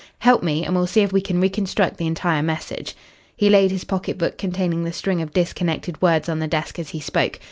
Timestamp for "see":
0.87-1.01